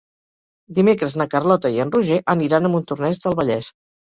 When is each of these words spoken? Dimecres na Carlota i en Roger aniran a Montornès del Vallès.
Dimecres 0.79 1.13
na 1.21 1.27
Carlota 1.33 1.71
i 1.75 1.77
en 1.85 1.93
Roger 1.97 2.19
aniran 2.35 2.67
a 2.67 2.73
Montornès 2.79 3.23
del 3.27 3.39
Vallès. 3.43 3.71